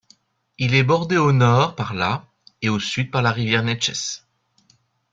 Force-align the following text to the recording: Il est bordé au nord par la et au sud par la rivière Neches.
Il 0.57 0.73
est 0.73 0.81
bordé 0.81 1.17
au 1.17 1.31
nord 1.31 1.75
par 1.75 1.93
la 1.93 2.25
et 2.63 2.69
au 2.69 2.79
sud 2.79 3.11
par 3.11 3.21
la 3.21 3.31
rivière 3.31 3.61
Neches. 3.61 4.23